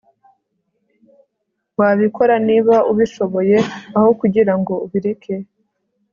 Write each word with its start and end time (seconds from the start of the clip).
wabikora 1.79 2.35
niba 2.47 2.75
ubishoboye. 2.91 3.57
aho 3.97 4.09
kugirango 4.19 4.73
ubireke 4.85 5.33